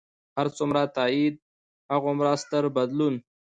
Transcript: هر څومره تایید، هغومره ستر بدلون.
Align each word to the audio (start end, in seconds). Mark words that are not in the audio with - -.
هر 0.37 0.47
څومره 0.57 0.81
تایید، 0.97 1.35
هغومره 1.93 2.31
ستر 2.43 2.63
بدلون. 2.75 3.15